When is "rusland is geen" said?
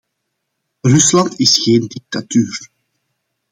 0.83-1.87